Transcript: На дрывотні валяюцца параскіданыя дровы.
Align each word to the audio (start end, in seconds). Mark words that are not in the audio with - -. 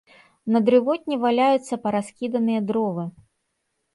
На 0.53 0.59
дрывотні 0.69 1.15
валяюцца 1.25 1.79
параскіданыя 1.85 2.61
дровы. 2.71 3.03